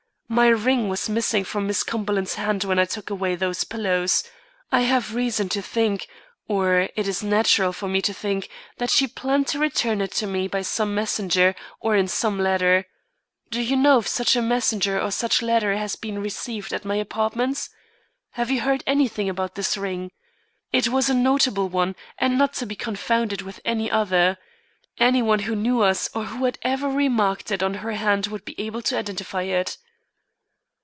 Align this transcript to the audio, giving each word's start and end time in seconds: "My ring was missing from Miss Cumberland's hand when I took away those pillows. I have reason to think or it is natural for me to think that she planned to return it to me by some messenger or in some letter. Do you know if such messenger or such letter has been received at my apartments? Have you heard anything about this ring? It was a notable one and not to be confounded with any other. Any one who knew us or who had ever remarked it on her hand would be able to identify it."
"My 0.33 0.47
ring 0.47 0.87
was 0.87 1.09
missing 1.09 1.43
from 1.43 1.67
Miss 1.67 1.83
Cumberland's 1.83 2.35
hand 2.35 2.63
when 2.63 2.79
I 2.79 2.85
took 2.85 3.09
away 3.09 3.35
those 3.35 3.65
pillows. 3.65 4.23
I 4.71 4.79
have 4.83 5.13
reason 5.13 5.49
to 5.49 5.61
think 5.61 6.07
or 6.47 6.87
it 6.95 7.05
is 7.05 7.21
natural 7.21 7.73
for 7.73 7.89
me 7.89 8.01
to 8.03 8.13
think 8.13 8.47
that 8.77 8.89
she 8.89 9.07
planned 9.07 9.47
to 9.47 9.59
return 9.59 9.99
it 9.99 10.13
to 10.13 10.27
me 10.27 10.47
by 10.47 10.61
some 10.61 10.95
messenger 10.95 11.53
or 11.81 11.97
in 11.97 12.07
some 12.07 12.39
letter. 12.39 12.87
Do 13.49 13.59
you 13.59 13.75
know 13.75 13.97
if 13.99 14.07
such 14.07 14.37
messenger 14.37 14.97
or 15.01 15.11
such 15.11 15.41
letter 15.41 15.75
has 15.75 15.97
been 15.97 16.19
received 16.21 16.71
at 16.71 16.85
my 16.85 16.95
apartments? 16.95 17.69
Have 18.31 18.49
you 18.49 18.61
heard 18.61 18.85
anything 18.87 19.27
about 19.27 19.55
this 19.55 19.75
ring? 19.77 20.11
It 20.71 20.87
was 20.87 21.09
a 21.09 21.13
notable 21.13 21.67
one 21.67 21.93
and 22.17 22.37
not 22.37 22.53
to 22.53 22.65
be 22.65 22.77
confounded 22.77 23.41
with 23.41 23.59
any 23.65 23.91
other. 23.91 24.37
Any 24.97 25.21
one 25.21 25.39
who 25.39 25.55
knew 25.57 25.81
us 25.81 26.09
or 26.15 26.23
who 26.23 26.45
had 26.45 26.57
ever 26.61 26.87
remarked 26.87 27.51
it 27.51 27.61
on 27.61 27.73
her 27.83 27.91
hand 27.91 28.27
would 28.27 28.45
be 28.45 28.57
able 28.61 28.81
to 28.83 28.97
identify 28.97 29.41
it." 29.41 29.77